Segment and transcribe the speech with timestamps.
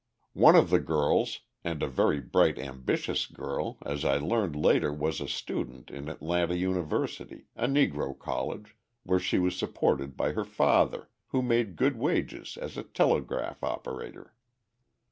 [0.33, 5.21] One of the girls and a very bright, ambitious girl as I learned later, was
[5.21, 11.09] a student in Atlanta University, a Negro college, where she was supported by her father,
[11.27, 14.33] who made good wages as a telegraph operator.